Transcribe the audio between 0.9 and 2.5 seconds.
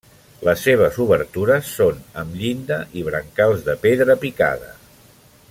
obertures són amb